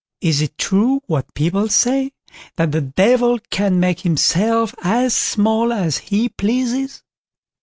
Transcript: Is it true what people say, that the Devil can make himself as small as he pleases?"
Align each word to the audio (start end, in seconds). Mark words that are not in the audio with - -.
Is 0.21 0.41
it 0.41 0.57
true 0.57 1.03
what 1.05 1.31
people 1.35 1.69
say, 1.69 2.13
that 2.55 2.71
the 2.71 2.81
Devil 2.81 3.37
can 3.51 3.79
make 3.79 3.99
himself 3.99 4.73
as 4.81 5.13
small 5.13 5.71
as 5.71 5.99
he 5.99 6.27
pleases?" 6.27 7.03